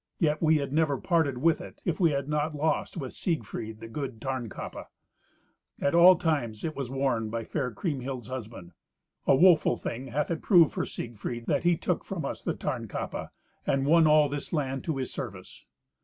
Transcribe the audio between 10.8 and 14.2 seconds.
Siegfried that he took from us the Tarnkappe, and won